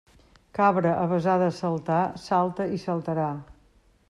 Cabra 0.59 0.93
avesada 1.01 1.45
a 1.51 1.55
saltar 1.59 2.01
salta 2.27 2.69
i 2.79 2.85
saltarà. 2.87 3.31